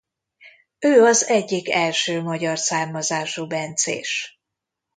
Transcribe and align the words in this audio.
Ő 0.79 1.03
az 1.05 1.23
egyik 1.27 1.69
első 1.69 2.21
magyar 2.21 2.57
származású 2.57 3.47
bencés. 3.47 4.41